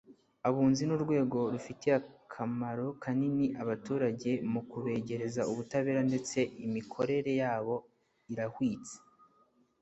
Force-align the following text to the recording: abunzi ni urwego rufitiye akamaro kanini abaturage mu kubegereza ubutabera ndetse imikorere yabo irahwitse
abunzi 0.47 0.81
ni 0.85 0.93
urwego 0.97 1.39
rufitiye 1.53 1.93
akamaro 2.01 2.85
kanini 3.03 3.45
abaturage 3.61 4.31
mu 4.51 4.61
kubegereza 4.69 5.41
ubutabera 5.51 6.01
ndetse 6.09 6.39
imikorere 6.65 7.31
yabo 7.41 7.75
irahwitse 8.33 8.95